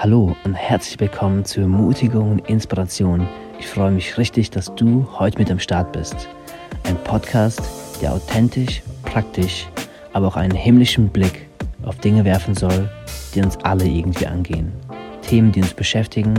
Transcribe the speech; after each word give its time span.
Hallo 0.00 0.36
und 0.44 0.54
herzlich 0.54 1.00
willkommen 1.00 1.44
zur 1.44 1.64
Ermutigung 1.64 2.30
und 2.30 2.48
Inspiration. 2.48 3.26
Ich 3.58 3.66
freue 3.66 3.90
mich 3.90 4.16
richtig, 4.16 4.48
dass 4.48 4.72
du 4.76 5.04
heute 5.18 5.40
mit 5.40 5.50
am 5.50 5.58
Start 5.58 5.90
bist. 5.90 6.28
Ein 6.84 6.96
Podcast, 7.02 7.60
der 8.00 8.12
authentisch, 8.12 8.80
praktisch, 9.02 9.66
aber 10.12 10.28
auch 10.28 10.36
einen 10.36 10.54
himmlischen 10.54 11.08
Blick 11.08 11.48
auf 11.82 11.98
Dinge 11.98 12.24
werfen 12.24 12.54
soll, 12.54 12.88
die 13.34 13.42
uns 13.42 13.56
alle 13.64 13.86
irgendwie 13.86 14.28
angehen. 14.28 14.72
Themen, 15.22 15.50
die 15.50 15.62
uns 15.62 15.74
beschäftigen 15.74 16.34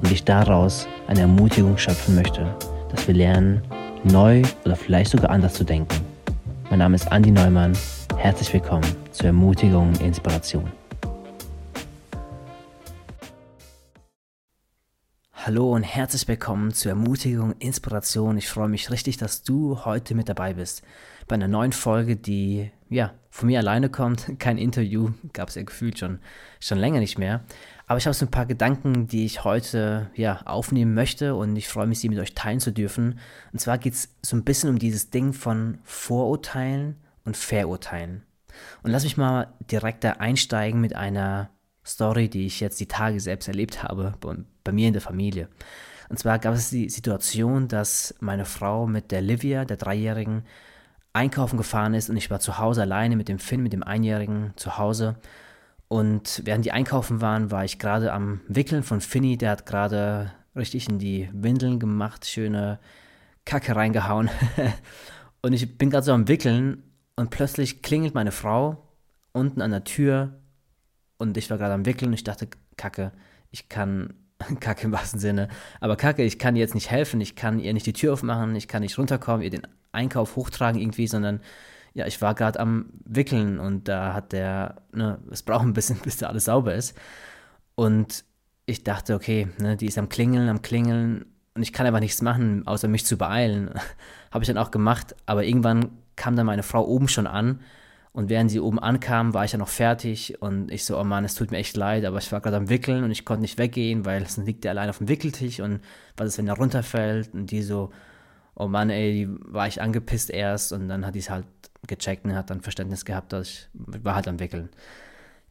und 0.00 0.12
ich 0.12 0.22
daraus 0.22 0.86
eine 1.08 1.22
Ermutigung 1.22 1.76
schöpfen 1.76 2.14
möchte, 2.14 2.46
dass 2.92 3.08
wir 3.08 3.14
lernen, 3.16 3.60
neu 4.04 4.42
oder 4.64 4.76
vielleicht 4.76 5.10
sogar 5.10 5.30
anders 5.30 5.54
zu 5.54 5.64
denken. 5.64 5.96
Mein 6.70 6.78
Name 6.78 6.94
ist 6.94 7.10
Andi 7.10 7.32
Neumann. 7.32 7.72
Herzlich 8.18 8.52
willkommen 8.52 8.86
zur 9.10 9.26
Ermutigung 9.26 9.88
und 9.88 10.00
Inspiration. 10.00 10.83
Hallo 15.46 15.74
und 15.74 15.82
herzlich 15.82 16.26
willkommen 16.26 16.72
zur 16.72 16.92
Ermutigung, 16.92 17.52
Inspiration. 17.58 18.38
Ich 18.38 18.48
freue 18.48 18.70
mich 18.70 18.90
richtig, 18.90 19.18
dass 19.18 19.42
du 19.42 19.84
heute 19.84 20.14
mit 20.14 20.30
dabei 20.30 20.54
bist. 20.54 20.82
Bei 21.28 21.34
einer 21.34 21.48
neuen 21.48 21.72
Folge, 21.72 22.16
die 22.16 22.70
ja 22.88 23.12
von 23.28 23.48
mir 23.48 23.58
alleine 23.58 23.90
kommt. 23.90 24.26
Kein 24.38 24.56
Interview, 24.56 25.10
gab 25.34 25.50
es 25.50 25.56
ja 25.56 25.62
gefühlt 25.62 25.98
schon, 25.98 26.20
schon 26.60 26.78
länger 26.78 26.98
nicht 26.98 27.18
mehr. 27.18 27.44
Aber 27.86 27.98
ich 27.98 28.06
habe 28.06 28.14
so 28.14 28.24
ein 28.24 28.30
paar 28.30 28.46
Gedanken, 28.46 29.06
die 29.06 29.26
ich 29.26 29.44
heute 29.44 30.08
ja 30.14 30.40
aufnehmen 30.46 30.94
möchte 30.94 31.34
und 31.34 31.54
ich 31.56 31.68
freue 31.68 31.88
mich, 31.88 31.98
sie 31.98 32.08
mit 32.08 32.20
euch 32.20 32.34
teilen 32.34 32.60
zu 32.60 32.72
dürfen. 32.72 33.18
Und 33.52 33.58
zwar 33.58 33.76
geht 33.76 33.92
es 33.92 34.16
so 34.22 34.38
ein 34.38 34.44
bisschen 34.44 34.70
um 34.70 34.78
dieses 34.78 35.10
Ding 35.10 35.34
von 35.34 35.76
Vorurteilen 35.84 36.96
und 37.26 37.36
Verurteilen. 37.36 38.22
Und 38.82 38.92
lass 38.92 39.04
mich 39.04 39.18
mal 39.18 39.52
direkt 39.70 40.04
da 40.04 40.12
einsteigen 40.12 40.80
mit 40.80 40.96
einer 40.96 41.50
Story, 41.86 42.28
die 42.28 42.46
ich 42.46 42.60
jetzt 42.60 42.80
die 42.80 42.88
Tage 42.88 43.20
selbst 43.20 43.48
erlebt 43.48 43.82
habe, 43.82 44.14
bei 44.64 44.72
mir 44.72 44.88
in 44.88 44.94
der 44.94 45.02
Familie. 45.02 45.48
Und 46.08 46.18
zwar 46.18 46.38
gab 46.38 46.54
es 46.54 46.70
die 46.70 46.88
Situation, 46.88 47.68
dass 47.68 48.14
meine 48.20 48.44
Frau 48.44 48.86
mit 48.86 49.10
der 49.10 49.22
Livia, 49.22 49.64
der 49.64 49.76
Dreijährigen, 49.76 50.44
einkaufen 51.12 51.56
gefahren 51.56 51.94
ist 51.94 52.10
und 52.10 52.16
ich 52.16 52.30
war 52.30 52.40
zu 52.40 52.58
Hause 52.58 52.82
alleine 52.82 53.16
mit 53.16 53.28
dem 53.28 53.38
Finn, 53.38 53.62
mit 53.62 53.72
dem 53.72 53.82
Einjährigen 53.82 54.52
zu 54.56 54.78
Hause. 54.78 55.16
Und 55.88 56.42
während 56.44 56.64
die 56.64 56.72
einkaufen 56.72 57.20
waren, 57.20 57.50
war 57.50 57.64
ich 57.64 57.78
gerade 57.78 58.12
am 58.12 58.40
Wickeln 58.48 58.82
von 58.82 59.00
Finny, 59.00 59.36
der 59.36 59.52
hat 59.52 59.66
gerade 59.66 60.32
richtig 60.56 60.88
in 60.88 60.98
die 60.98 61.28
Windeln 61.32 61.78
gemacht, 61.78 62.26
schöne 62.26 62.80
Kacke 63.44 63.76
reingehauen. 63.76 64.28
und 65.42 65.52
ich 65.52 65.78
bin 65.78 65.90
gerade 65.90 66.04
so 66.04 66.12
am 66.12 66.26
Wickeln 66.26 66.82
und 67.16 67.30
plötzlich 67.30 67.82
klingelt 67.82 68.14
meine 68.14 68.32
Frau 68.32 68.88
unten 69.32 69.62
an 69.62 69.70
der 69.70 69.84
Tür 69.84 70.40
und 71.28 71.36
ich 71.36 71.50
war 71.50 71.58
gerade 71.58 71.74
am 71.74 71.86
Wickeln 71.86 72.08
und 72.08 72.14
ich 72.14 72.24
dachte, 72.24 72.48
Kacke, 72.76 73.12
ich 73.50 73.68
kann, 73.68 74.14
Kacke 74.60 74.84
im 74.84 74.92
wahrsten 74.92 75.20
Sinne, 75.20 75.48
aber 75.80 75.96
Kacke, 75.96 76.22
ich 76.22 76.38
kann 76.38 76.56
ihr 76.56 76.60
jetzt 76.60 76.74
nicht 76.74 76.90
helfen, 76.90 77.20
ich 77.20 77.36
kann 77.36 77.58
ihr 77.58 77.72
nicht 77.72 77.86
die 77.86 77.92
Tür 77.92 78.12
aufmachen, 78.12 78.54
ich 78.56 78.68
kann 78.68 78.82
nicht 78.82 78.98
runterkommen, 78.98 79.42
ihr 79.42 79.50
den 79.50 79.66
Einkauf 79.92 80.36
hochtragen 80.36 80.80
irgendwie, 80.80 81.06
sondern 81.06 81.40
ja, 81.94 82.06
ich 82.06 82.20
war 82.20 82.34
gerade 82.34 82.58
am 82.58 82.86
Wickeln 83.04 83.58
und 83.60 83.88
da 83.88 84.14
hat 84.14 84.32
der, 84.32 84.82
ne, 84.92 85.18
es 85.30 85.42
braucht 85.42 85.64
ein 85.64 85.72
bisschen, 85.72 85.98
bis 86.02 86.16
da 86.16 86.28
alles 86.28 86.46
sauber 86.46 86.74
ist. 86.74 86.96
Und 87.76 88.24
ich 88.66 88.82
dachte, 88.82 89.14
okay, 89.14 89.48
ne, 89.58 89.76
die 89.76 89.86
ist 89.86 89.98
am 89.98 90.08
Klingeln, 90.08 90.48
am 90.48 90.62
Klingeln 90.62 91.26
und 91.54 91.62
ich 91.62 91.72
kann 91.72 91.86
einfach 91.86 92.00
nichts 92.00 92.20
machen, 92.20 92.66
außer 92.66 92.88
mich 92.88 93.06
zu 93.06 93.16
beeilen. 93.16 93.70
Habe 94.32 94.42
ich 94.42 94.48
dann 94.48 94.58
auch 94.58 94.72
gemacht, 94.72 95.14
aber 95.26 95.44
irgendwann 95.44 95.90
kam 96.16 96.34
dann 96.34 96.46
meine 96.46 96.62
Frau 96.64 96.84
oben 96.84 97.08
schon 97.08 97.26
an 97.28 97.60
und 98.14 98.28
während 98.28 98.48
sie 98.48 98.60
oben 98.60 98.78
ankam, 98.78 99.34
war 99.34 99.44
ich 99.44 99.52
ja 99.52 99.58
noch 99.58 99.68
fertig 99.68 100.40
und 100.40 100.70
ich 100.70 100.84
so, 100.84 100.96
oh 100.96 101.02
Mann, 101.02 101.24
es 101.24 101.34
tut 101.34 101.50
mir 101.50 101.58
echt 101.58 101.76
leid, 101.76 102.04
aber 102.04 102.18
ich 102.18 102.30
war 102.30 102.40
gerade 102.40 102.56
am 102.56 102.68
Wickeln 102.68 103.02
und 103.02 103.10
ich 103.10 103.24
konnte 103.24 103.42
nicht 103.42 103.58
weggehen, 103.58 104.04
weil 104.04 104.22
es 104.22 104.36
liegt 104.36 104.64
ja 104.64 104.70
allein 104.70 104.88
auf 104.88 104.98
dem 104.98 105.08
Wickeltisch 105.08 105.58
und 105.58 105.80
was 106.16 106.28
ist, 106.28 106.38
wenn 106.38 106.46
er 106.46 106.54
runterfällt 106.54 107.34
und 107.34 107.50
die 107.50 107.62
so, 107.62 107.90
oh 108.54 108.68
Mann, 108.68 108.88
ey, 108.88 109.12
die 109.12 109.52
war 109.52 109.66
ich 109.66 109.82
angepisst 109.82 110.30
erst 110.30 110.72
und 110.72 110.88
dann 110.88 111.04
hat 111.04 111.16
die 111.16 111.18
es 111.18 111.28
halt 111.28 111.44
gecheckt 111.88 112.24
und 112.24 112.36
hat 112.36 112.50
dann 112.50 112.60
Verständnis 112.60 113.04
gehabt, 113.04 113.32
dass 113.32 113.48
ich 113.48 113.68
war 114.04 114.14
halt 114.14 114.28
am 114.28 114.38
Wickeln. 114.38 114.68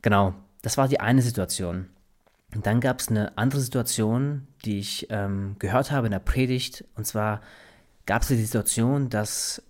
Genau, 0.01 0.33
das 0.61 0.77
war 0.77 0.87
die 0.87 1.01
eine 1.01 1.21
Situation. 1.21 1.89
Und 2.55 2.65
dann 2.65 2.79
gab 2.79 3.01
es 3.01 3.09
eine 3.09 3.37
andere 3.37 3.59
Situation, 3.59 4.47
die 4.63 4.79
ich 4.79 5.07
ähm, 5.09 5.57
gehört 5.59 5.91
habe 5.91 6.07
in 6.07 6.11
der 6.11 6.19
Predigt. 6.19 6.85
Und 6.95 7.05
zwar 7.05 7.41
gab 8.05 8.21
es 8.21 8.29
die 8.29 8.35
Situation, 8.35 9.09
dass 9.09 9.61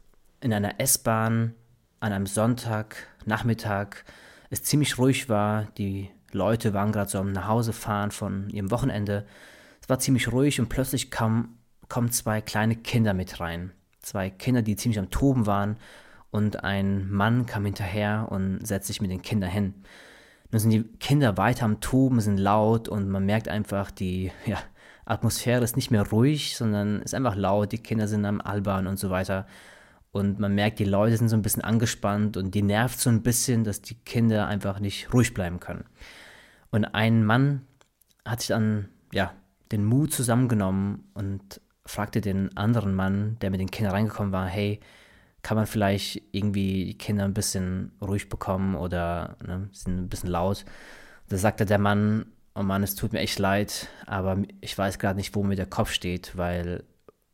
in 0.41 0.53
einer 0.53 0.79
S-Bahn 0.79 1.55
an 2.03 2.11
einem 2.11 2.25
Sonntagnachmittag 2.25 4.03
es 4.49 4.61
ziemlich 4.61 4.97
ruhig 4.97 5.29
war. 5.29 5.67
Die 5.77 6.09
Leute 6.33 6.73
waren 6.73 6.91
gerade 6.91 7.09
so 7.09 7.17
am 7.17 7.31
Nachhausefahren 7.31 8.11
von 8.11 8.49
ihrem 8.49 8.71
Wochenende. 8.71 9.25
Es 9.81 9.87
war 9.87 9.99
ziemlich 9.99 10.29
ruhig 10.29 10.59
und 10.59 10.67
plötzlich 10.67 11.11
kam, 11.11 11.57
kommen 11.87 12.11
zwei 12.11 12.41
kleine 12.41 12.75
Kinder 12.75 13.13
mit 13.13 13.39
rein. 13.39 13.71
Zwei 14.01 14.29
Kinder, 14.29 14.61
die 14.61 14.75
ziemlich 14.75 14.99
am 14.99 15.11
Toben 15.11 15.45
waren 15.45 15.77
und 16.29 16.65
ein 16.65 17.09
Mann 17.09 17.45
kam 17.45 17.63
hinterher 17.63 18.27
und 18.29 18.67
setzt 18.67 18.87
sich 18.87 18.99
mit 18.99 19.09
den 19.09 19.21
Kindern 19.21 19.49
hin. 19.49 19.73
Nun 20.51 20.59
sind 20.59 20.71
die 20.71 20.83
Kinder 20.99 21.37
weiter 21.37 21.63
am 21.63 21.79
Toben, 21.79 22.19
sind 22.19 22.37
laut 22.37 22.89
und 22.89 23.07
man 23.07 23.25
merkt 23.25 23.47
einfach, 23.47 23.91
die 23.91 24.29
ja, 24.45 24.57
Atmosphäre 25.05 25.63
ist 25.63 25.77
nicht 25.77 25.89
mehr 25.89 26.05
ruhig, 26.09 26.57
sondern 26.57 27.01
ist 27.01 27.15
einfach 27.15 27.37
laut, 27.37 27.71
die 27.71 27.77
Kinder 27.77 28.09
sind 28.09 28.25
am 28.25 28.41
Albern 28.41 28.87
und 28.87 28.99
so 28.99 29.09
weiter. 29.09 29.47
Und 30.13 30.39
man 30.39 30.53
merkt, 30.53 30.77
die 30.77 30.85
Leute 30.85 31.17
sind 31.17 31.27
so 31.27 31.35
ein 31.35 31.41
bisschen 31.41 31.63
angespannt 31.63 32.37
und 32.37 32.53
die 32.53 32.61
nervt 32.61 32.99
so 32.99 33.09
ein 33.09 33.23
bisschen, 33.23 33.63
dass 33.63 33.81
die 33.81 33.95
Kinder 33.95 34.45
einfach 34.45 34.79
nicht 34.79 35.11
ruhig 35.11 35.33
bleiben 35.33 35.59
können. 35.59 35.85
Und 36.69 36.85
ein 36.85 37.25
Mann 37.25 37.63
hat 38.23 38.41
sich 38.41 38.49
dann, 38.49 38.89
ja, 39.11 39.33
den 39.71 39.83
Mut 39.83 40.13
zusammengenommen 40.13 41.09
und 41.15 41.59
fragte 41.85 42.21
den 42.21 42.55
anderen 42.55 42.93
Mann, 42.93 43.37
der 43.41 43.49
mit 43.49 43.59
den 43.59 43.71
Kindern 43.71 43.95
reingekommen 43.95 44.31
war, 44.31 44.47
hey, 44.47 44.79
kann 45.41 45.57
man 45.57 45.65
vielleicht 45.65 46.21
irgendwie 46.31 46.85
die 46.85 46.97
Kinder 46.97 47.25
ein 47.25 47.33
bisschen 47.33 47.91
ruhig 47.99 48.29
bekommen 48.29 48.75
oder 48.75 49.35
ne, 49.43 49.67
sind 49.71 49.97
ein 49.97 50.09
bisschen 50.09 50.29
laut. 50.29 50.63
Da 51.27 51.37
sagte 51.37 51.65
der 51.65 51.79
Mann, 51.79 52.27
oh 52.53 52.61
Mann, 52.61 52.83
es 52.83 52.93
tut 52.93 53.13
mir 53.13 53.19
echt 53.19 53.39
leid, 53.39 53.89
aber 54.05 54.37
ich 54.61 54.77
weiß 54.77 54.99
gerade 54.99 55.17
nicht, 55.17 55.33
wo 55.33 55.41
mir 55.41 55.55
der 55.55 55.65
Kopf 55.65 55.91
steht, 55.91 56.37
weil 56.37 56.83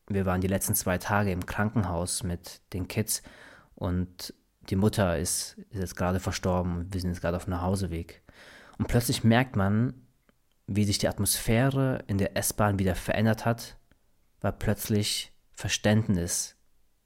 wir 0.09 0.25
waren 0.25 0.42
die 0.42 0.47
letzten 0.47 0.75
zwei 0.75 0.97
Tage 0.97 1.31
im 1.31 1.46
Krankenhaus 1.46 2.24
mit 2.24 2.62
den 2.74 2.88
Kids 2.88 3.22
und 3.75 4.34
die 4.70 4.75
Mutter 4.75 5.18
ist, 5.18 5.58
ist 5.70 5.80
jetzt 5.80 5.96
gerade 5.96 6.20
verstorben 6.20 6.78
und 6.78 6.94
wir 6.94 7.00
sind 7.00 7.12
jetzt 7.12 7.22
gerade 7.22 7.38
auf 7.38 7.46
dem 7.46 7.52
Nachhauseweg. 7.52 8.22
Und 8.78 8.88
plötzlich 8.88 9.24
merkt 9.24 9.56
man, 9.56 9.94
wie 10.68 10.84
sich 10.84 10.97
die 10.97 11.08
Atmosphäre 11.08 12.03
in 12.08 12.18
der 12.18 12.36
S-Bahn 12.38 12.80
wieder 12.80 12.96
verändert 12.96 13.46
hat, 13.46 13.78
weil 14.42 14.53
plötzlich 14.53 15.31
Verständnis 15.53 16.56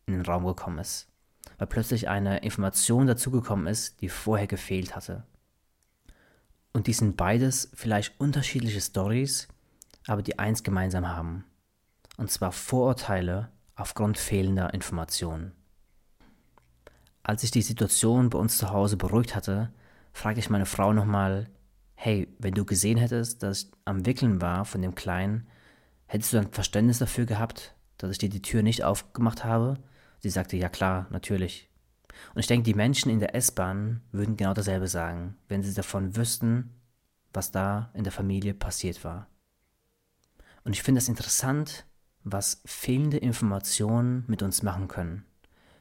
in 0.06 0.14
den 0.14 0.26
Raum 0.26 0.46
gekommen 0.46 0.80
ist. 0.80 1.08
Weil 1.58 1.68
plötzlich 1.68 2.10
eine 2.10 2.40
Information 2.40 3.08
dazugekommen 3.08 3.68
ist, 3.68 4.02
die 4.02 4.10
vorher 4.10 4.48
gefehlt 4.48 4.96
hatte. 4.96 5.26
Und 6.74 6.88
die 6.88 6.94
sind 6.94 7.18
beides 7.18 7.70
vielleicht 7.74 8.20
unterschiedliche 8.20 8.82
Stories, 8.82 9.48
aber 10.08 10.22
die 10.22 10.40
eins 10.40 10.64
gemeinsam 10.64 11.08
haben 11.08 11.46
und 12.18 12.32
zwar 12.32 12.52
Vorurteile 12.52 13.52
aufgrund 13.76 14.18
fehlender 14.18 14.74
Informationen. 14.74 15.54
Als 17.24 17.42
sich 17.42 17.52
die 17.52 17.62
Situation 17.62 18.30
bei 18.30 18.38
uns 18.38 18.58
zu 18.58 18.70
Hause 18.70 18.98
beruhigt 18.98 19.36
hatte, 19.36 19.72
fragte 20.12 20.40
ich 20.40 20.50
meine 20.50 20.66
Frau 20.66 20.94
nochmal, 20.94 21.50
hey, 21.96 22.28
wenn 22.40 22.54
du 22.54 22.66
gesehen 22.66 22.98
hättest, 22.98 23.44
dass 23.44 23.64
ich 23.64 23.72
am 23.86 24.06
Wickeln 24.06 24.42
war 24.42 24.66
von 24.66 24.82
dem 24.82 24.94
Kleinen, 24.94 25.48
hättest 26.06 26.34
du 26.34 26.38
dann 26.38 26.52
Verständnis 26.52 27.00
dafür 27.00 27.26
gehabt, 27.26 27.76
dass 27.98 28.12
ich 28.12 28.18
dir 28.18 28.30
die 28.30 28.42
Tür 28.42 28.62
nicht 28.62 28.84
aufgemacht 28.84 29.44
habe? 29.44 29.78
Sie 30.20 30.30
sagte, 30.30 30.58
ja 30.58 30.70
klar, 30.70 31.08
natürlich. 31.12 31.70
Und 32.34 32.40
ich 32.40 32.48
denke, 32.48 32.64
die 32.64 32.74
Menschen 32.74 33.10
in 33.10 33.20
der 33.20 33.36
S-Bahn 33.36 34.02
würden 34.12 34.38
genau 34.38 34.54
dasselbe 34.54 34.88
sagen, 34.88 35.38
wenn 35.48 35.64
sie 35.64 35.74
davon 35.74 36.16
wüssten, 36.16 36.74
was 37.34 37.52
da 37.52 37.90
in 37.94 38.04
der 38.04 38.14
Familie 38.14 38.54
passiert 38.54 39.04
war. 39.04 39.28
Und 40.64 40.74
ich 40.74 40.84
finde 40.84 41.00
es 41.00 41.10
interessant, 41.10 41.86
was 42.24 42.62
fehlende 42.66 43.18
Informationen 43.18 44.24
mit 44.28 44.42
uns 44.42 44.64
machen 44.64 44.88
können. 44.88 45.26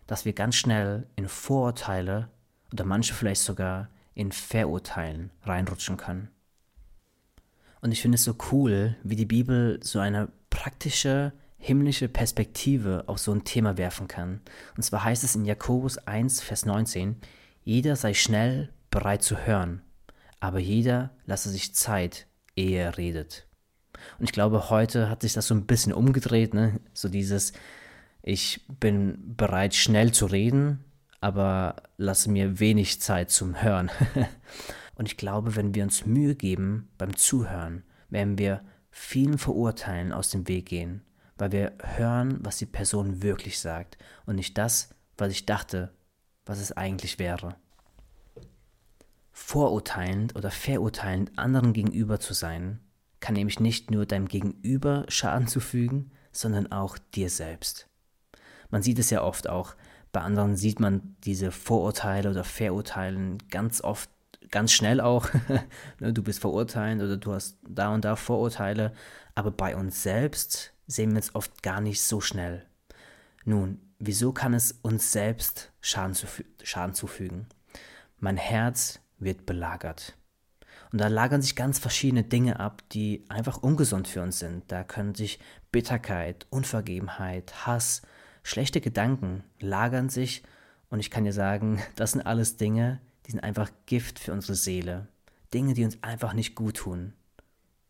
Dass 0.06 0.25
wir 0.25 0.33
ganz 0.33 0.56
schnell 0.56 1.06
in 1.17 1.29
Vorurteile 1.29 2.29
oder 2.73 2.85
manche 2.85 3.15
vielleicht 3.15 3.43
sogar 3.43 3.89
in 4.15 4.33
Verurteilen 4.33 5.31
reinrutschen 5.43 5.97
können. 5.97 6.29
Und 7.81 7.93
ich 7.93 8.03
finde 8.03 8.17
es 8.17 8.25
so 8.25 8.37
cool, 8.53 8.97
wie 9.03 9.17
die 9.17 9.27
Bibel 9.27 9.81
so 9.83 9.99
eine 9.99 10.29
praktische 10.50 11.33
himmlische 11.59 12.09
Perspektive 12.09 13.05
auf 13.06 13.19
so 13.19 13.33
ein 13.33 13.44
Thema 13.44 13.79
werfen 13.79 14.09
kann. 14.09 14.41
Und 14.77 14.83
zwar 14.83 15.05
heißt 15.05 15.23
es 15.23 15.37
in 15.37 15.44
Jakobus 15.44 15.97
1, 15.99 16.41
Vers 16.41 16.67
19, 16.67 17.17
jeder 17.62 17.94
sei 17.94 18.15
schnell 18.15 18.73
bereit 18.91 19.23
zu 19.23 19.39
hören, 19.39 19.83
aber 20.41 20.59
jeder 20.59 21.11
lasse 21.25 21.50
sich 21.50 21.75
Zeit, 21.75 22.27
ehe 22.56 22.81
er 22.81 22.99
redet. 22.99 23.47
Und 24.19 24.25
ich 24.25 24.33
glaube, 24.33 24.71
heute 24.71 25.09
hat 25.09 25.23
sich 25.23 25.33
das 25.33 25.47
so 25.47 25.55
ein 25.55 25.67
bisschen 25.67 25.93
umgedreht, 25.93 26.55
ne? 26.55 26.81
So 26.93 27.09
dieses, 27.09 27.53
ich 28.23 28.67
bin 28.81 29.37
bereit, 29.37 29.75
schnell 29.75 30.13
zu 30.13 30.27
reden, 30.27 30.85
aber 31.21 31.77
lasse 31.97 32.31
mir 32.31 32.61
wenig 32.61 33.01
Zeit 33.01 33.31
zum 33.31 33.63
Hören. 33.63 33.91
Und 34.95 35.07
ich 35.07 35.17
glaube, 35.17 35.57
wenn 35.57 35.75
wir 35.75 35.85
uns 35.85 36.07
Mühe 36.07 36.35
geben 36.35 36.89
beim 36.99 37.17
Zuhören, 37.17 37.83
werden 38.11 38.39
wir 38.39 38.63
vielen 38.91 39.39
Verurteilen 39.39 40.13
aus 40.13 40.31
dem 40.31 40.47
Weg 40.49 40.67
gehen, 40.67 41.03
weil 41.37 41.51
wir 41.51 41.73
hören, 41.83 42.39
was 42.43 42.59
die 42.59 42.67
Person 42.67 43.23
wirklich 43.23 43.59
sagt 43.59 43.97
und 44.27 44.37
nicht 44.37 44.59
das, 44.59 44.91
was 45.17 45.33
ich 45.33 45.47
dachte, 45.47 45.93
was 46.45 46.61
es 46.61 46.73
eigentlich 46.77 47.19
wäre. 47.19 47.57
Vorurteilend 49.33 50.37
oder 50.37 50.51
verurteilend 50.51 51.39
anderen 51.39 51.73
gegenüber 51.73 52.21
zu 52.21 52.35
sein, 52.35 52.81
kann 53.23 53.35
nämlich 53.35 53.61
nicht 53.61 53.91
nur 53.91 54.05
deinem 54.05 54.29
Gegenüber 54.29 55.07
Schaden 55.09 55.47
zufügen, 55.47 56.11
sondern 56.33 56.71
auch 56.71 56.99
dir 57.15 57.31
selbst. 57.31 57.89
Man 58.69 58.83
sieht 58.83 58.99
es 58.99 59.09
ja 59.09 59.23
oft 59.23 59.49
auch, 59.49 59.75
bei 60.13 60.21
anderen 60.21 60.57
sieht 60.57 60.81
man 60.81 61.17
diese 61.25 61.53
Vorurteile 61.53 62.31
oder 62.31 62.45
Verurteilen 62.45 63.39
ganz 63.49 63.81
oft, 63.81 64.11
ganz 64.51 64.73
schnell 64.73 65.01
auch. 65.01 65.29
Ne, 66.01 66.13
du 66.13 66.23
bist 66.23 66.41
verurteilend 66.41 67.03
oder 67.03 67.17
du 67.17 67.33
hast 67.33 67.57
da 67.67 67.95
und 67.95 68.05
da 68.05 68.17
Vorurteile, 68.17 68.93
aber 69.35 69.53
bei 69.53 69.77
uns 69.77 70.03
selbst 70.03 70.73
sehen 70.87 71.13
wir 71.13 71.21
es 71.21 71.35
oft 71.35 71.63
gar 71.63 71.81
nicht 71.81 72.03
so 72.03 72.21
schnell. 72.21 72.67
Nun, 73.45 73.81
wieso 73.99 74.33
kann 74.33 74.53
es 74.53 74.73
uns 74.83 75.13
selbst 75.13 75.71
Schaden, 75.81 76.15
zufü 76.15 76.45
Schaden 76.63 76.95
zufügen? 76.95 77.47
Mein 78.19 78.37
Herz 78.37 79.01
wird 79.19 79.47
belagert. 79.47 80.17
Und 80.93 81.00
da 81.00 81.09
lagern 81.09 81.41
sich 81.41 81.56
ganz 81.56 81.79
verschiedene 81.79 82.23
Dinge 82.23 82.61
ab, 82.61 82.83
die 82.93 83.25
einfach 83.31 83.62
ungesund 83.62 84.09
für 84.09 84.23
uns 84.23 84.39
sind. 84.39 84.71
Da 84.71 84.85
können 84.85 85.15
sich 85.15 85.39
Bitterkeit, 85.73 86.47
Unvergebenheit, 86.50 87.67
Hass, 87.67 88.03
schlechte 88.43 88.83
Gedanken 88.83 89.43
lagern 89.59 90.11
sich. 90.11 90.43
Und 90.91 91.00
ich 91.00 91.11
kann 91.11 91.25
dir 91.25 91.33
sagen, 91.33 91.83
das 91.97 92.12
sind 92.12 92.27
alles 92.27 92.56
Dinge, 92.56 93.00
die 93.27 93.31
sind 93.31 93.41
einfach 93.41 93.71
Gift 93.87 94.19
für 94.19 94.33
unsere 94.33 94.55
Seele. 94.55 95.09
Dinge, 95.55 95.73
die 95.73 95.85
uns 95.85 96.03
einfach 96.03 96.35
nicht 96.35 96.55
gut 96.55 96.77
tun. 96.77 97.15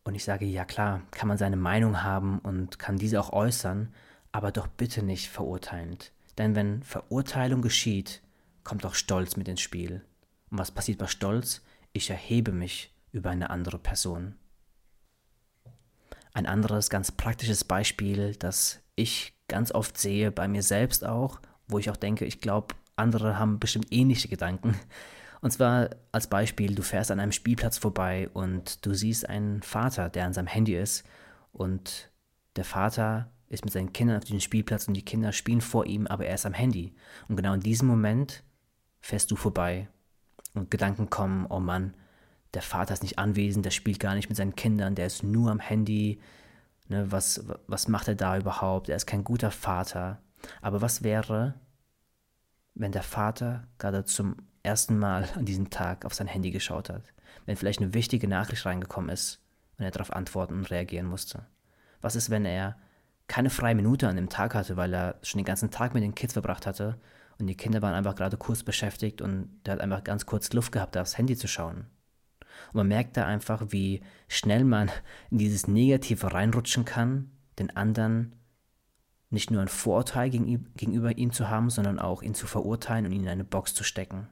Und 0.05 0.15
ich 0.15 0.23
sage, 0.23 0.45
ja 0.45 0.63
klar, 0.63 1.01
kann 1.11 1.27
man 1.27 1.37
seine 1.37 1.55
Meinung 1.57 2.03
haben 2.03 2.39
und 2.39 2.79
kann 2.79 2.97
diese 2.97 3.19
auch 3.19 3.33
äußern, 3.33 3.93
aber 4.31 4.51
doch 4.51 4.67
bitte 4.67 5.03
nicht 5.03 5.29
verurteilend. 5.29 6.11
Denn 6.37 6.55
wenn 6.55 6.83
Verurteilung 6.83 7.61
geschieht, 7.61 8.21
kommt 8.63 8.85
auch 8.85 8.95
Stolz 8.95 9.35
mit 9.35 9.47
ins 9.47 9.61
Spiel. 9.61 10.03
Und 10.49 10.57
was 10.57 10.71
passiert 10.71 10.97
bei 10.97 11.07
Stolz? 11.07 11.61
Ich 11.93 12.09
erhebe 12.09 12.51
mich 12.51 12.92
über 13.13 13.29
eine 13.29 13.49
andere 13.49 13.79
Person. 13.79 14.35
Ein 16.33 16.47
anderes 16.47 16.89
ganz 16.89 17.11
praktisches 17.11 17.63
Beispiel, 17.63 18.35
das 18.35 18.81
ich 18.95 19.33
ganz 19.47 19.71
oft 19.71 19.97
sehe, 19.97 20.31
bei 20.31 20.47
mir 20.47 20.63
selbst 20.63 21.05
auch, 21.05 21.39
wo 21.67 21.79
ich 21.79 21.89
auch 21.89 21.95
denke, 21.95 22.25
ich 22.25 22.41
glaube, 22.41 22.75
andere 22.95 23.39
haben 23.39 23.59
bestimmt 23.59 23.87
ähnliche 23.91 24.27
Gedanken. 24.27 24.75
Und 25.41 25.51
zwar 25.51 25.89
als 26.11 26.27
Beispiel, 26.27 26.73
du 26.73 26.83
fährst 26.83 27.11
an 27.11 27.19
einem 27.19 27.31
Spielplatz 27.31 27.77
vorbei 27.77 28.29
und 28.33 28.85
du 28.85 28.93
siehst 28.93 29.27
einen 29.27 29.61
Vater, 29.61 30.09
der 30.09 30.25
an 30.25 30.33
seinem 30.33 30.47
Handy 30.47 30.75
ist 30.75 31.03
und 31.51 32.11
der 32.55 32.65
Vater 32.65 33.31
ist 33.49 33.65
mit 33.65 33.73
seinen 33.73 33.93
Kindern 33.93 34.17
auf 34.17 34.23
diesem 34.23 34.39
Spielplatz 34.39 34.87
und 34.87 34.93
die 34.95 35.05
Kinder 35.05 35.31
spielen 35.31 35.61
vor 35.61 35.85
ihm, 35.85 36.07
aber 36.07 36.25
er 36.25 36.35
ist 36.35 36.45
am 36.45 36.53
Handy. 36.53 36.95
Und 37.27 37.35
genau 37.35 37.53
in 37.53 37.59
diesem 37.59 37.87
Moment 37.87 38.43
fährst 39.01 39.29
du 39.31 39.35
vorbei 39.35 39.89
und 40.53 40.71
Gedanken 40.71 41.09
kommen, 41.09 41.45
oh 41.49 41.59
Mann, 41.59 41.93
der 42.53 42.61
Vater 42.61 42.93
ist 42.93 43.03
nicht 43.03 43.19
anwesend, 43.19 43.65
der 43.65 43.71
spielt 43.71 43.99
gar 43.99 44.15
nicht 44.15 44.29
mit 44.29 44.37
seinen 44.37 44.55
Kindern, 44.55 44.95
der 44.95 45.07
ist 45.07 45.23
nur 45.23 45.51
am 45.51 45.59
Handy. 45.59 46.19
Ne, 46.87 47.11
was, 47.11 47.45
was 47.67 47.87
macht 47.87 48.07
er 48.07 48.15
da 48.15 48.37
überhaupt? 48.37 48.89
Er 48.89 48.95
ist 48.95 49.07
kein 49.07 49.23
guter 49.23 49.51
Vater. 49.51 50.21
Aber 50.61 50.81
was 50.81 51.03
wäre, 51.03 51.55
wenn 52.75 52.91
der 52.91 53.03
Vater 53.03 53.67
gerade 53.77 54.05
zum 54.05 54.35
ersten 54.61 54.99
Mal 54.99 55.27
an 55.35 55.45
diesem 55.45 55.69
Tag 55.69 56.05
auf 56.05 56.13
sein 56.13 56.27
Handy 56.27 56.51
geschaut 56.51 56.89
hat? 56.89 57.13
Wenn 57.45 57.55
vielleicht 57.55 57.81
eine 57.81 57.93
wichtige 57.93 58.27
Nachricht 58.27 58.65
reingekommen 58.65 59.09
ist 59.09 59.41
und 59.77 59.85
er 59.85 59.91
darauf 59.91 60.13
antworten 60.13 60.55
und 60.55 60.71
reagieren 60.71 61.07
musste? 61.07 61.45
Was 62.01 62.15
ist, 62.15 62.29
wenn 62.29 62.45
er 62.45 62.77
keine 63.27 63.49
freie 63.49 63.75
Minute 63.75 64.07
an 64.07 64.17
dem 64.17 64.29
Tag 64.29 64.53
hatte, 64.53 64.77
weil 64.77 64.93
er 64.93 65.15
schon 65.23 65.39
den 65.39 65.45
ganzen 65.45 65.71
Tag 65.71 65.93
mit 65.93 66.03
den 66.03 66.13
Kids 66.13 66.33
verbracht 66.33 66.67
hatte 66.67 66.99
und 67.39 67.47
die 67.47 67.55
Kinder 67.55 67.81
waren 67.81 67.93
einfach 67.93 68.15
gerade 68.15 68.37
kurz 68.37 68.63
beschäftigt 68.63 69.21
und 69.21 69.61
der 69.65 69.73
hat 69.73 69.81
einfach 69.81 70.03
ganz 70.03 70.25
kurz 70.25 70.51
Luft 70.53 70.71
gehabt, 70.71 70.97
aufs 70.97 71.17
Handy 71.17 71.35
zu 71.35 71.47
schauen. 71.47 71.87
Und 72.69 72.75
man 72.75 72.87
merkt 72.87 73.17
da 73.17 73.25
einfach, 73.25 73.67
wie 73.69 74.01
schnell 74.27 74.63
man 74.63 74.89
in 75.29 75.37
dieses 75.37 75.67
Negative 75.67 76.33
reinrutschen 76.33 76.85
kann, 76.85 77.31
den 77.59 77.75
anderen 77.75 78.33
nicht 79.29 79.49
nur 79.49 79.61
ein 79.61 79.67
Vorurteil 79.67 80.29
gegenüber 80.29 81.17
ihm 81.17 81.31
zu 81.31 81.49
haben, 81.49 81.69
sondern 81.69 81.99
auch 81.99 82.21
ihn 82.21 82.35
zu 82.35 82.45
verurteilen 82.45 83.05
und 83.05 83.11
ihn 83.11 83.23
in 83.23 83.29
eine 83.29 83.43
Box 83.43 83.73
zu 83.73 83.83
stecken. 83.83 84.27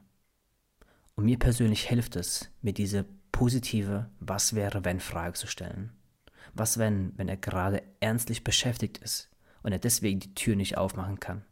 Und 1.16 1.24
mir 1.24 1.38
persönlich 1.38 1.88
hilft 1.88 2.16
es, 2.16 2.50
mir 2.62 2.72
diese 2.72 3.04
positive 3.32 4.08
Was 4.20 4.54
wäre 4.54 4.84
wenn 4.84 5.00
Frage 5.00 5.34
zu 5.34 5.46
stellen. 5.46 5.92
Was 6.54 6.78
wenn, 6.78 7.16
wenn 7.18 7.28
er 7.28 7.36
gerade 7.36 7.82
ernstlich 8.00 8.44
beschäftigt 8.44 8.98
ist 8.98 9.30
und 9.62 9.72
er 9.72 9.78
deswegen 9.78 10.20
die 10.20 10.34
Tür 10.34 10.54
nicht 10.54 10.78
aufmachen 10.78 11.18
kann? 11.18 11.44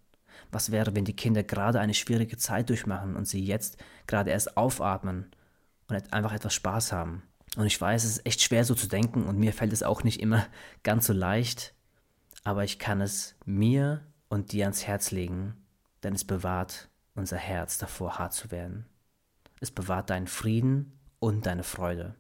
Was 0.53 0.71
wäre, 0.71 0.95
wenn 0.95 1.05
die 1.05 1.17
Kinder 1.17 1.43
gerade 1.43 1.81
eine 1.81 1.95
schwierige 1.95 2.37
Zeit 2.37 2.69
durchmachen 2.69 3.17
und 3.17 3.27
sie 3.27 3.45
jetzt 3.45 3.83
gerade 4.07 4.31
erst 4.31 4.57
aufatmen 4.57 5.31
und 5.91 6.13
einfach 6.13 6.33
etwas 6.33 6.55
Spaß 6.55 6.93
haben? 6.93 7.23
Und 7.57 7.67
ich 7.67 7.81
weiß, 7.81 8.05
es 8.05 8.19
ist 8.19 8.27
echt 8.27 8.43
schwer 8.43 8.65
so 8.65 8.75
zu 8.75 8.87
denken 8.87 9.25
und 9.25 9.39
mir 9.39 9.53
fällt 9.53 9.73
es 9.73 9.83
auch 9.83 10.05
nicht 10.05 10.21
immer 10.21 10.47
ganz 10.83 11.07
so 11.07 11.13
leicht, 11.13 11.75
aber 12.45 12.65
ich 12.65 12.79
kann 12.79 13.01
es 13.01 13.35
mir 13.45 14.03
und 14.29 14.53
dir 14.53 14.65
ans 14.65 14.87
Herz 14.87 15.11
legen, 15.11 15.55
denn 16.03 16.15
es 16.15 16.25
bewahrt 16.25 16.89
unser 17.15 17.37
Herz 17.37 17.79
davor, 17.79 18.19
hart 18.19 18.33
zu 18.33 18.51
werden. 18.51 18.87
Es 19.61 19.71
bewahrt 19.71 20.11
deinen 20.11 20.29
Frieden 20.29 20.99
und 21.19 21.45
deine 21.45 21.65
Freude. 21.65 22.15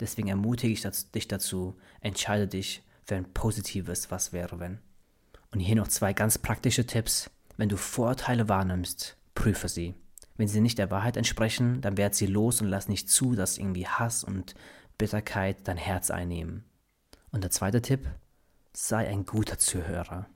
Deswegen 0.00 0.28
ermutige 0.28 0.72
ich 0.72 0.82
dich 1.12 1.28
dazu, 1.28 1.78
entscheide 2.00 2.48
dich 2.48 2.82
für 3.04 3.14
ein 3.14 3.32
positives 3.32 4.10
Was 4.10 4.32
wäre 4.32 4.58
wenn. 4.58 4.78
Und 5.52 5.60
hier 5.60 5.76
noch 5.76 5.88
zwei 5.88 6.12
ganz 6.12 6.38
praktische 6.38 6.86
Tipps, 6.86 7.30
wenn 7.56 7.68
du 7.68 7.76
Vorurteile 7.76 8.48
wahrnimmst, 8.48 9.16
prüfe 9.34 9.68
sie. 9.68 9.94
Wenn 10.36 10.48
sie 10.48 10.60
nicht 10.60 10.78
der 10.78 10.90
Wahrheit 10.90 11.16
entsprechen, 11.16 11.80
dann 11.80 11.96
werd 11.96 12.14
sie 12.14 12.26
los 12.26 12.60
und 12.60 12.68
lass 12.68 12.88
nicht 12.88 13.10
zu, 13.10 13.34
dass 13.34 13.58
irgendwie 13.58 13.86
Hass 13.86 14.24
und 14.24 14.54
Bitterkeit 14.98 15.68
dein 15.68 15.76
Herz 15.76 16.10
einnehmen. 16.10 16.64
Und 17.30 17.42
der 17.42 17.50
zweite 17.50 17.82
Tipp, 17.82 18.08
sei 18.72 19.08
ein 19.08 19.26
guter 19.26 19.58
Zuhörer. 19.58 20.26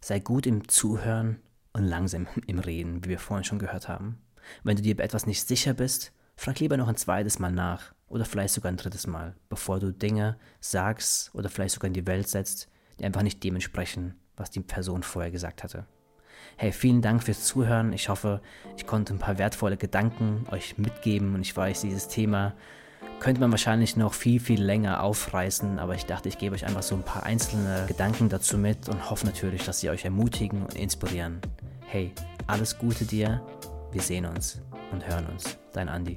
Sei 0.00 0.20
gut 0.20 0.46
im 0.46 0.68
Zuhören 0.68 1.40
und 1.72 1.84
langsam 1.84 2.26
im 2.46 2.58
Reden, 2.58 3.04
wie 3.04 3.10
wir 3.10 3.18
vorhin 3.18 3.44
schon 3.44 3.58
gehört 3.58 3.88
haben. 3.88 4.18
Wenn 4.62 4.76
du 4.76 4.82
dir 4.82 4.96
bei 4.96 5.04
etwas 5.04 5.26
nicht 5.26 5.46
sicher 5.46 5.74
bist, 5.74 6.12
frag 6.36 6.58
lieber 6.60 6.76
noch 6.76 6.88
ein 6.88 6.96
zweites 6.96 7.38
Mal 7.38 7.52
nach 7.52 7.94
oder 8.08 8.24
vielleicht 8.24 8.54
sogar 8.54 8.72
ein 8.72 8.76
drittes 8.76 9.06
Mal, 9.06 9.36
bevor 9.48 9.78
du 9.78 9.92
Dinge 9.92 10.38
sagst 10.60 11.34
oder 11.34 11.48
vielleicht 11.48 11.74
sogar 11.74 11.88
in 11.88 11.94
die 11.94 12.06
Welt 12.06 12.28
setzt, 12.28 12.68
die 12.98 13.04
einfach 13.04 13.22
nicht 13.22 13.42
dementsprechend, 13.44 14.14
was 14.36 14.50
die 14.50 14.60
Person 14.60 15.02
vorher 15.02 15.30
gesagt 15.30 15.62
hatte. 15.62 15.86
Hey, 16.56 16.72
vielen 16.72 17.02
Dank 17.02 17.22
fürs 17.22 17.44
Zuhören. 17.44 17.92
Ich 17.92 18.08
hoffe, 18.08 18.40
ich 18.76 18.86
konnte 18.86 19.14
ein 19.14 19.18
paar 19.18 19.38
wertvolle 19.38 19.76
Gedanken 19.76 20.44
euch 20.50 20.78
mitgeben 20.78 21.34
und 21.34 21.42
ich 21.42 21.56
weiß, 21.56 21.82
dieses 21.82 22.08
Thema 22.08 22.54
könnte 23.18 23.40
man 23.40 23.50
wahrscheinlich 23.50 23.96
noch 23.96 24.14
viel, 24.14 24.40
viel 24.40 24.62
länger 24.62 25.02
aufreißen, 25.02 25.78
aber 25.78 25.94
ich 25.94 26.06
dachte, 26.06 26.28
ich 26.28 26.38
gebe 26.38 26.54
euch 26.54 26.66
einfach 26.66 26.82
so 26.82 26.94
ein 26.94 27.02
paar 27.02 27.24
einzelne 27.24 27.84
Gedanken 27.86 28.28
dazu 28.28 28.56
mit 28.56 28.88
und 28.88 29.10
hoffe 29.10 29.26
natürlich, 29.26 29.64
dass 29.64 29.80
sie 29.80 29.90
euch 29.90 30.04
ermutigen 30.04 30.62
und 30.62 30.74
inspirieren. 30.74 31.40
Hey, 31.86 32.12
alles 32.46 32.78
Gute 32.78 33.04
dir, 33.04 33.42
wir 33.92 34.00
sehen 34.00 34.24
uns 34.24 34.60
und 34.90 35.06
hören 35.06 35.26
uns. 35.26 35.58
Dein 35.72 35.88
Andi. 35.88 36.16